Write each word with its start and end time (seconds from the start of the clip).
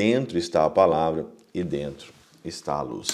dentro 0.00 0.38
está 0.38 0.64
a 0.64 0.70
palavra 0.70 1.26
e 1.52 1.62
dentro 1.62 2.10
está 2.42 2.72
a 2.72 2.80
luz. 2.80 3.08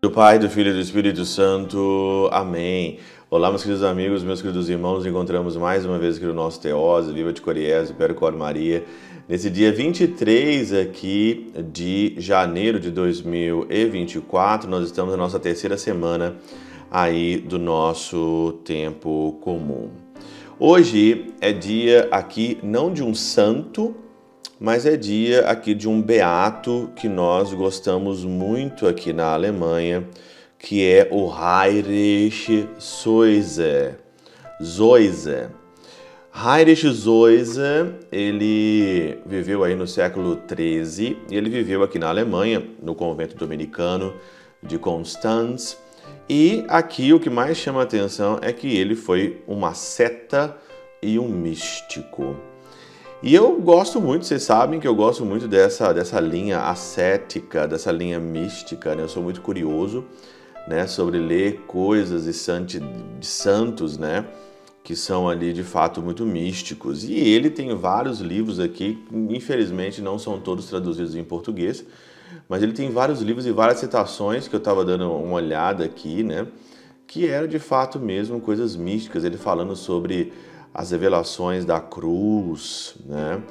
Do 0.00 0.10
Pai, 0.10 0.38
do 0.38 0.48
Filho 0.48 0.70
e 0.70 0.72
do 0.72 0.80
Espírito 0.80 1.26
Santo. 1.26 2.30
Amém. 2.32 3.00
Olá, 3.28 3.50
meus 3.50 3.62
queridos 3.62 3.82
amigos, 3.82 4.24
meus 4.24 4.40
queridos 4.40 4.70
irmãos, 4.70 5.04
encontramos 5.04 5.58
mais 5.58 5.84
uma 5.84 5.98
vez 5.98 6.16
aqui 6.16 6.24
no 6.24 6.32
nosso 6.32 6.58
Teose, 6.58 7.12
Viva 7.12 7.34
de 7.34 7.42
Coriés, 7.42 7.90
Percor 7.92 8.32
Maria, 8.32 8.82
nesse 9.28 9.48
dia 9.48 9.72
23 9.72 10.72
aqui 10.72 11.52
de 11.72 12.14
janeiro 12.18 12.78
de 12.78 12.90
2024, 12.90 14.68
nós 14.68 14.84
estamos 14.84 15.12
na 15.12 15.16
nossa 15.16 15.38
terceira 15.38 15.76
semana 15.76 16.36
aí 16.90 17.38
do 17.38 17.58
nosso 17.58 18.60
tempo 18.64 19.38
comum. 19.40 19.90
Hoje 20.58 21.32
é 21.40 21.52
dia 21.52 22.08
aqui 22.10 22.58
não 22.62 22.92
de 22.92 23.02
um 23.02 23.14
santo, 23.14 23.94
mas 24.60 24.86
é 24.86 24.96
dia 24.96 25.48
aqui 25.48 25.74
de 25.74 25.88
um 25.88 26.00
beato 26.00 26.90
que 26.94 27.08
nós 27.08 27.52
gostamos 27.52 28.24
muito 28.24 28.86
aqui 28.86 29.12
na 29.12 29.32
Alemanha, 29.32 30.06
que 30.58 30.84
é 30.84 31.08
o 31.10 31.28
Heinrich 31.28 32.68
Soise. 32.78 33.96
Zoise. 34.62 35.63
Heinrich 36.36 36.88
Zoise, 36.90 37.60
ele 38.10 39.18
viveu 39.24 39.62
aí 39.62 39.76
no 39.76 39.86
século 39.86 40.36
XIII 40.48 41.16
e 41.30 41.36
ele 41.36 41.48
viveu 41.48 41.84
aqui 41.84 41.96
na 41.96 42.08
Alemanha, 42.08 42.60
no 42.82 42.92
convento 42.92 43.36
dominicano 43.36 44.12
de 44.60 44.76
Constance. 44.76 45.76
E 46.28 46.64
aqui 46.68 47.12
o 47.12 47.20
que 47.20 47.30
mais 47.30 47.56
chama 47.56 47.80
a 47.80 47.84
atenção 47.84 48.40
é 48.42 48.52
que 48.52 48.76
ele 48.76 48.96
foi 48.96 49.44
uma 49.46 49.74
seta 49.74 50.56
e 51.00 51.20
um 51.20 51.28
místico. 51.28 52.36
E 53.22 53.32
eu 53.32 53.60
gosto 53.60 54.00
muito, 54.00 54.26
vocês 54.26 54.42
sabem 54.42 54.80
que 54.80 54.88
eu 54.88 54.94
gosto 54.94 55.24
muito 55.24 55.46
dessa, 55.46 55.92
dessa 55.92 56.18
linha 56.18 56.62
ascética, 56.62 57.68
dessa 57.68 57.92
linha 57.92 58.18
mística, 58.18 58.96
né? 58.96 59.04
Eu 59.04 59.08
sou 59.08 59.22
muito 59.22 59.40
curioso 59.40 60.04
né, 60.66 60.86
sobre 60.88 61.18
ler 61.18 61.60
coisas 61.66 62.24
de, 62.24 62.80
de 62.80 63.26
santos, 63.26 63.96
né, 63.96 64.24
que 64.84 64.94
são 64.94 65.26
ali 65.30 65.54
de 65.54 65.64
fato 65.64 66.02
muito 66.02 66.26
místicos. 66.26 67.04
E 67.04 67.14
ele 67.14 67.48
tem 67.48 67.74
vários 67.74 68.20
livros 68.20 68.60
aqui, 68.60 69.02
infelizmente 69.30 70.02
não 70.02 70.18
são 70.18 70.38
todos 70.38 70.66
traduzidos 70.66 71.16
em 71.16 71.24
português, 71.24 71.84
mas 72.46 72.62
ele 72.62 72.74
tem 72.74 72.90
vários 72.90 73.22
livros 73.22 73.46
e 73.46 73.50
várias 73.50 73.78
citações 73.78 74.46
que 74.46 74.54
eu 74.54 74.58
estava 74.58 74.84
dando 74.84 75.10
uma 75.10 75.36
olhada 75.36 75.84
aqui, 75.84 76.22
né, 76.22 76.46
que 77.06 77.26
eram 77.26 77.48
de 77.48 77.58
fato 77.58 77.98
mesmo 77.98 78.38
coisas 78.40 78.76
místicas. 78.76 79.24
Ele 79.24 79.38
falando 79.38 79.74
sobre 79.74 80.34
as 80.74 80.90
revelações 80.90 81.64
da 81.64 81.80
cruz, 81.80 82.94
né, 83.06 83.42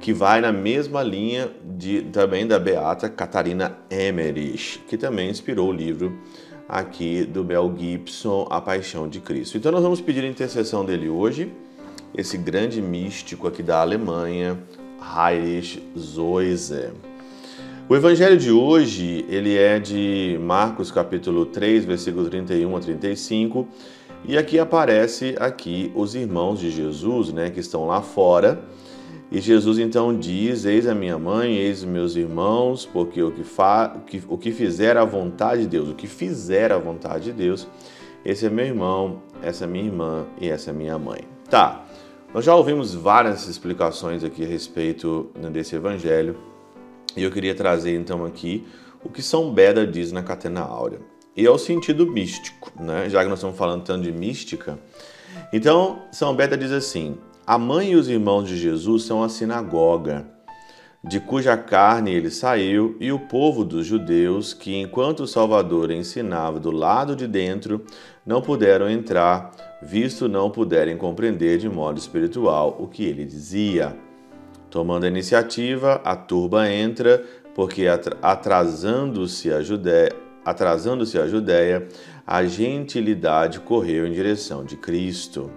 que 0.00 0.14
vai 0.14 0.40
na 0.40 0.52
mesma 0.52 1.02
linha 1.02 1.50
de, 1.76 2.02
também 2.04 2.46
da 2.46 2.58
beata 2.58 3.10
Catarina 3.10 3.76
Emmerich, 3.90 4.78
que 4.88 4.96
também 4.96 5.28
inspirou 5.28 5.68
o 5.68 5.72
livro 5.72 6.18
aqui 6.68 7.24
do 7.24 7.42
Mel 7.42 7.72
Gibson, 7.76 8.46
A 8.50 8.60
Paixão 8.60 9.08
de 9.08 9.20
Cristo. 9.20 9.56
Então 9.56 9.72
nós 9.72 9.82
vamos 9.82 10.00
pedir 10.00 10.22
a 10.22 10.28
intercessão 10.28 10.84
dele 10.84 11.08
hoje, 11.08 11.50
esse 12.14 12.36
grande 12.36 12.82
místico 12.82 13.46
aqui 13.46 13.62
da 13.62 13.80
Alemanha, 13.80 14.58
Heinrich 15.00 15.82
Zoise. 15.98 16.90
O 17.88 17.96
evangelho 17.96 18.36
de 18.36 18.50
hoje, 18.50 19.24
ele 19.30 19.56
é 19.56 19.78
de 19.78 20.38
Marcos 20.42 20.90
capítulo 20.90 21.46
3, 21.46 21.86
versículo 21.86 22.28
31 22.28 22.76
a 22.76 22.80
35, 22.80 23.66
e 24.26 24.36
aqui 24.36 24.58
aparece 24.58 25.34
aqui 25.40 25.90
os 25.94 26.14
irmãos 26.14 26.60
de 26.60 26.70
Jesus, 26.70 27.32
né, 27.32 27.48
que 27.48 27.60
estão 27.60 27.86
lá 27.86 28.02
fora, 28.02 28.60
e 29.30 29.40
Jesus 29.40 29.78
então 29.78 30.16
diz: 30.16 30.64
Eis 30.64 30.86
a 30.86 30.94
minha 30.94 31.18
mãe, 31.18 31.54
eis 31.56 31.80
os 31.80 31.84
meus 31.84 32.16
irmãos, 32.16 32.86
porque 32.86 33.22
o 33.22 33.30
que, 33.30 33.44
fa, 33.44 33.96
o 34.28 34.38
que, 34.38 34.52
fizer 34.52 34.96
a 34.96 35.04
vontade 35.04 35.62
de 35.62 35.68
Deus, 35.68 35.88
o 35.88 35.94
que 35.94 36.06
fizer 36.06 36.72
a 36.72 36.78
vontade 36.78 37.24
de 37.24 37.32
Deus, 37.32 37.68
esse 38.24 38.46
é 38.46 38.50
meu 38.50 38.64
irmão, 38.64 39.22
essa 39.42 39.64
é 39.64 39.66
minha 39.66 39.84
irmã 39.84 40.26
e 40.40 40.48
essa 40.48 40.70
é 40.70 40.72
minha 40.72 40.98
mãe. 40.98 41.20
Tá, 41.50 41.84
nós 42.32 42.44
já 42.44 42.54
ouvimos 42.54 42.94
várias 42.94 43.48
explicações 43.48 44.24
aqui 44.24 44.44
a 44.44 44.46
respeito 44.46 45.30
desse 45.52 45.76
evangelho 45.76 46.36
e 47.16 47.22
eu 47.22 47.30
queria 47.30 47.54
trazer 47.54 47.94
então 47.94 48.24
aqui 48.24 48.66
o 49.02 49.08
que 49.08 49.22
São 49.22 49.52
Beda 49.52 49.86
diz 49.86 50.10
na 50.10 50.22
Catena 50.22 50.60
Áurea. 50.60 51.00
E 51.36 51.46
é 51.46 51.50
o 51.50 51.58
sentido 51.58 52.06
místico, 52.06 52.72
né? 52.80 53.08
já 53.08 53.22
que 53.22 53.28
nós 53.28 53.38
estamos 53.38 53.56
falando 53.56 53.84
tanto 53.84 54.02
de 54.02 54.12
mística. 54.12 54.78
Então, 55.52 56.02
São 56.10 56.34
Beda 56.34 56.56
diz 56.56 56.72
assim: 56.72 57.16
a 57.48 57.56
mãe 57.56 57.92
e 57.92 57.96
os 57.96 58.10
irmãos 58.10 58.46
de 58.46 58.58
Jesus 58.58 59.04
são 59.04 59.22
a 59.22 59.28
sinagoga, 59.30 60.26
de 61.02 61.18
cuja 61.18 61.56
carne 61.56 62.12
ele 62.12 62.28
saiu, 62.28 62.94
e 63.00 63.10
o 63.10 63.20
povo 63.20 63.64
dos 63.64 63.86
judeus, 63.86 64.52
que 64.52 64.76
enquanto 64.76 65.20
o 65.20 65.26
Salvador 65.26 65.90
ensinava 65.90 66.60
do 66.60 66.70
lado 66.70 67.16
de 67.16 67.26
dentro, 67.26 67.86
não 68.26 68.42
puderam 68.42 68.86
entrar, 68.90 69.50
visto 69.80 70.28
não 70.28 70.50
puderem 70.50 70.98
compreender 70.98 71.56
de 71.56 71.70
modo 71.70 71.96
espiritual 71.96 72.76
o 72.78 72.86
que 72.86 73.02
ele 73.02 73.24
dizia. 73.24 73.96
Tomando 74.68 75.04
a 75.04 75.08
iniciativa, 75.08 76.02
a 76.04 76.14
turba 76.14 76.70
entra, 76.70 77.24
porque 77.54 77.86
atrasando-se 78.20 79.50
a 79.50 79.62
Judéia, 79.62 80.12
atrasando-se 80.44 81.18
a 81.18 81.26
Judéia, 81.26 81.88
a 82.26 82.44
gentilidade 82.44 83.60
correu 83.60 84.06
em 84.06 84.12
direção 84.12 84.66
de 84.66 84.76
Cristo. 84.76 85.50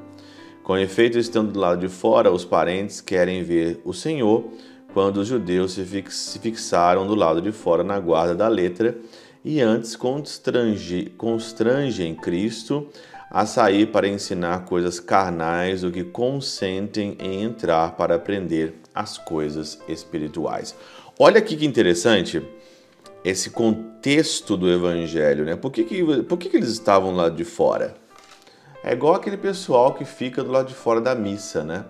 Com 0.63 0.77
efeito, 0.77 1.17
estando 1.17 1.51
do 1.51 1.59
lado 1.59 1.81
de 1.81 1.89
fora, 1.89 2.31
os 2.31 2.45
parentes 2.45 3.01
querem 3.01 3.43
ver 3.43 3.81
o 3.83 3.93
Senhor, 3.93 4.45
quando 4.93 5.17
os 5.17 5.27
judeus 5.27 5.73
se 5.73 6.39
fixaram 6.39 7.07
do 7.07 7.15
lado 7.15 7.41
de 7.41 7.51
fora 7.51 7.83
na 7.83 7.99
guarda 7.99 8.35
da 8.35 8.47
letra 8.47 8.95
e 9.43 9.59
antes 9.59 9.95
constrange, 9.95 11.11
constrangem 11.17 12.13
Cristo 12.13 12.87
a 13.29 13.45
sair 13.45 13.87
para 13.87 14.07
ensinar 14.07 14.65
coisas 14.65 14.99
carnais 14.99 15.81
do 15.81 15.91
que 15.91 16.03
consentem 16.03 17.15
em 17.19 17.41
entrar 17.41 17.95
para 17.95 18.15
aprender 18.15 18.75
as 18.93 19.17
coisas 19.17 19.79
espirituais. 19.87 20.75
Olha 21.17 21.39
aqui 21.39 21.55
que 21.55 21.65
interessante 21.65 22.41
esse 23.23 23.49
contexto 23.49 24.57
do 24.57 24.69
evangelho, 24.69 25.45
né? 25.45 25.55
Por 25.55 25.71
que, 25.71 25.83
que, 25.83 26.23
por 26.23 26.37
que, 26.37 26.49
que 26.49 26.57
eles 26.57 26.69
estavam 26.69 27.15
lá 27.15 27.29
de 27.29 27.45
fora? 27.45 27.95
É 28.83 28.93
igual 28.93 29.13
aquele 29.13 29.37
pessoal 29.37 29.93
que 29.93 30.03
fica 30.03 30.43
do 30.43 30.51
lado 30.51 30.67
de 30.67 30.73
fora 30.73 30.99
da 30.99 31.13
missa, 31.13 31.63
né? 31.63 31.85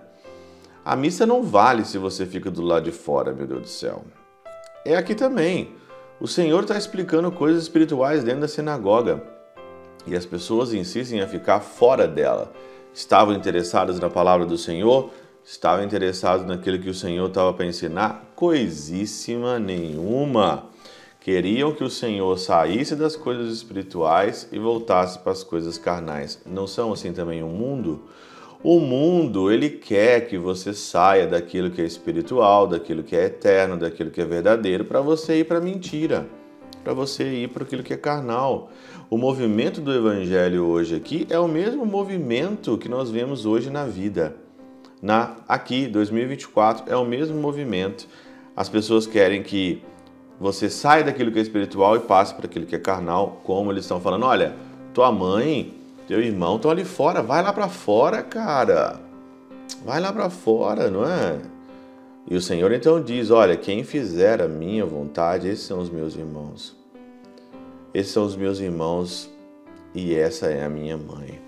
A 0.84 0.94
missa 0.94 1.24
não 1.24 1.42
vale 1.42 1.84
se 1.84 1.96
você 1.96 2.26
fica 2.26 2.50
do 2.50 2.60
lado 2.60 2.84
de 2.84 2.92
fora, 2.92 3.32
meu 3.32 3.46
Deus 3.46 3.62
do 3.62 3.68
céu. 3.68 4.04
É 4.84 4.96
aqui 4.96 5.14
também. 5.14 5.74
O 6.20 6.28
Senhor 6.28 6.62
está 6.62 6.76
explicando 6.76 7.32
coisas 7.32 7.62
espirituais 7.62 8.22
dentro 8.22 8.42
da 8.42 8.48
sinagoga 8.48 9.22
e 10.06 10.14
as 10.14 10.26
pessoas 10.26 10.74
insistem 10.74 11.20
em 11.20 11.26
ficar 11.26 11.60
fora 11.60 12.06
dela. 12.06 12.52
Estavam 12.92 13.34
interessadas 13.34 13.98
na 13.98 14.10
palavra 14.10 14.44
do 14.44 14.58
Senhor? 14.58 15.10
Estavam 15.42 15.84
interessados 15.84 16.44
naquilo 16.46 16.78
que 16.78 16.90
o 16.90 16.94
Senhor 16.94 17.26
estava 17.26 17.54
para 17.54 17.64
ensinar? 17.64 18.24
Coisíssima 18.36 19.58
nenhuma 19.58 20.68
queriam 21.22 21.72
que 21.72 21.84
o 21.84 21.90
Senhor 21.90 22.36
saísse 22.36 22.96
das 22.96 23.14
coisas 23.14 23.52
espirituais 23.52 24.48
e 24.50 24.58
voltasse 24.58 25.20
para 25.20 25.30
as 25.30 25.44
coisas 25.44 25.78
carnais. 25.78 26.42
Não 26.44 26.66
são 26.66 26.92
assim 26.92 27.12
também 27.12 27.44
o 27.44 27.48
mundo? 27.48 28.02
O 28.60 28.80
mundo, 28.80 29.50
ele 29.50 29.70
quer 29.70 30.26
que 30.26 30.36
você 30.36 30.74
saia 30.74 31.26
daquilo 31.26 31.70
que 31.70 31.80
é 31.80 31.84
espiritual, 31.84 32.66
daquilo 32.66 33.04
que 33.04 33.14
é 33.14 33.26
eterno, 33.26 33.76
daquilo 33.76 34.10
que 34.10 34.20
é 34.20 34.24
verdadeiro, 34.24 34.84
para 34.84 35.00
você 35.00 35.38
ir 35.38 35.44
para 35.44 35.58
a 35.58 35.60
mentira, 35.60 36.26
para 36.82 36.92
você 36.92 37.24
ir 37.24 37.48
para 37.50 37.62
aquilo 37.62 37.84
que 37.84 37.94
é 37.94 37.96
carnal. 37.96 38.70
O 39.08 39.16
movimento 39.16 39.80
do 39.80 39.92
evangelho 39.92 40.64
hoje 40.64 40.96
aqui 40.96 41.26
é 41.30 41.38
o 41.38 41.46
mesmo 41.46 41.86
movimento 41.86 42.76
que 42.76 42.88
nós 42.88 43.12
vemos 43.12 43.46
hoje 43.46 43.70
na 43.70 43.84
vida. 43.84 44.34
Na 45.00 45.36
aqui, 45.46 45.86
2024, 45.86 46.92
é 46.92 46.96
o 46.96 47.04
mesmo 47.04 47.40
movimento. 47.40 48.08
As 48.56 48.68
pessoas 48.68 49.06
querem 49.06 49.42
que 49.42 49.82
você 50.42 50.68
sai 50.68 51.04
daquilo 51.04 51.30
que 51.30 51.38
é 51.38 51.42
espiritual 51.42 51.94
e 51.94 52.00
passa 52.00 52.34
para 52.34 52.46
aquilo 52.46 52.66
que 52.66 52.74
é 52.74 52.78
carnal, 52.78 53.40
como 53.44 53.70
eles 53.70 53.84
estão 53.84 54.00
falando, 54.00 54.26
olha, 54.26 54.56
tua 54.92 55.12
mãe, 55.12 55.72
teu 56.08 56.20
irmão 56.20 56.56
estão 56.56 56.68
ali 56.68 56.84
fora, 56.84 57.22
vai 57.22 57.40
lá 57.44 57.52
para 57.52 57.68
fora, 57.68 58.24
cara. 58.24 59.00
Vai 59.84 60.00
lá 60.00 60.12
para 60.12 60.28
fora, 60.28 60.90
não 60.90 61.04
é? 61.06 61.38
E 62.28 62.34
o 62.34 62.40
Senhor 62.40 62.72
então 62.72 63.00
diz: 63.00 63.30
Olha, 63.30 63.56
quem 63.56 63.84
fizer 63.84 64.42
a 64.42 64.48
minha 64.48 64.84
vontade, 64.84 65.46
esses 65.46 65.64
são 65.64 65.78
os 65.78 65.88
meus 65.88 66.16
irmãos. 66.16 66.76
Esses 67.94 68.12
são 68.12 68.24
os 68.24 68.34
meus 68.34 68.58
irmãos 68.58 69.30
e 69.94 70.12
essa 70.14 70.46
é 70.46 70.64
a 70.64 70.68
minha 70.68 70.96
mãe. 70.96 71.40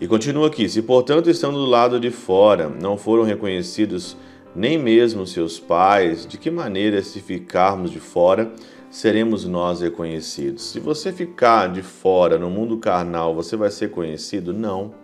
E 0.00 0.06
continua 0.06 0.46
aqui: 0.46 0.68
Se 0.68 0.82
portanto 0.82 1.28
estando 1.28 1.58
do 1.58 1.66
lado 1.66 1.98
de 1.98 2.10
fora 2.10 2.68
não 2.68 2.96
foram 2.96 3.24
reconhecidos 3.24 4.16
nem 4.54 4.78
mesmo 4.78 5.26
seus 5.26 5.58
pais, 5.58 6.26
de 6.26 6.38
que 6.38 6.50
maneira, 6.50 7.02
se 7.02 7.20
ficarmos 7.20 7.90
de 7.90 8.00
fora, 8.00 8.52
seremos 8.90 9.44
nós 9.44 9.80
reconhecidos. 9.80 10.70
Se 10.70 10.80
você 10.80 11.12
ficar 11.12 11.72
de 11.72 11.82
fora 11.82 12.38
no 12.38 12.50
mundo 12.50 12.78
carnal, 12.78 13.34
você 13.34 13.56
vai 13.56 13.70
ser 13.70 13.90
conhecido? 13.90 14.52
Não. 14.52 14.94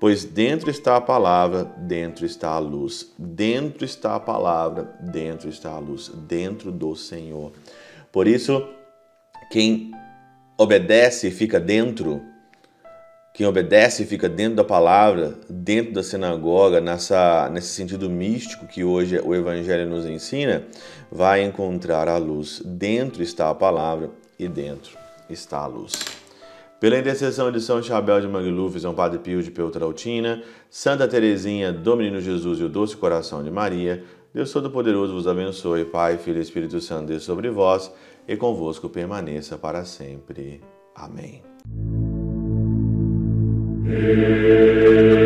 Pois 0.00 0.24
dentro 0.24 0.70
está 0.70 0.96
a 0.96 1.00
palavra, 1.00 1.64
dentro 1.64 2.24
está 2.24 2.50
a 2.50 2.58
luz. 2.58 3.12
Dentro 3.18 3.84
está 3.84 4.14
a 4.14 4.20
palavra, 4.20 4.96
dentro 5.00 5.48
está 5.48 5.72
a 5.72 5.78
luz. 5.78 6.08
Dentro 6.08 6.70
do 6.70 6.94
Senhor. 6.94 7.52
Por 8.12 8.28
isso, 8.28 8.64
quem 9.50 9.90
obedece 10.56 11.28
e 11.28 11.30
fica 11.32 11.58
dentro, 11.58 12.22
quem 13.38 13.46
obedece 13.46 14.02
e 14.02 14.06
fica 14.06 14.28
dentro 14.28 14.56
da 14.56 14.64
palavra, 14.64 15.38
dentro 15.48 15.92
da 15.92 16.02
sinagoga, 16.02 16.80
nessa, 16.80 17.48
nesse 17.48 17.68
sentido 17.68 18.10
místico 18.10 18.66
que 18.66 18.82
hoje 18.82 19.20
o 19.24 19.32
Evangelho 19.32 19.88
nos 19.88 20.04
ensina, 20.04 20.64
vai 21.08 21.44
encontrar 21.44 22.08
a 22.08 22.16
luz. 22.16 22.60
Dentro 22.64 23.22
está 23.22 23.48
a 23.48 23.54
palavra 23.54 24.10
e 24.36 24.48
dentro 24.48 24.98
está 25.30 25.58
a 25.58 25.68
luz. 25.68 25.92
Pela 26.80 26.98
intercessão 26.98 27.52
de 27.52 27.60
São 27.60 27.80
Chabel 27.80 28.20
de 28.20 28.26
Mangluf, 28.26 28.80
São 28.80 28.92
Padre 28.92 29.20
Pio 29.20 29.40
de 29.40 29.52
Peutrautina, 29.52 30.42
Santa 30.68 31.06
Teresinha, 31.06 31.72
do 31.72 31.96
Menino 31.96 32.20
Jesus 32.20 32.58
e 32.58 32.64
o 32.64 32.68
Doce 32.68 32.96
Coração 32.96 33.44
de 33.44 33.52
Maria, 33.52 34.02
Deus 34.34 34.50
Todo-Poderoso 34.50 35.14
vos 35.14 35.28
abençoe, 35.28 35.84
Pai, 35.84 36.18
Filho 36.18 36.38
e 36.38 36.42
Espírito 36.42 36.80
Santo, 36.80 37.06
Deus 37.06 37.22
sobre 37.22 37.48
vós 37.50 37.88
e 38.26 38.36
convosco 38.36 38.88
permaneça 38.88 39.56
para 39.56 39.84
sempre. 39.84 40.60
Amém. 40.92 41.57
Yeah. 43.88 45.17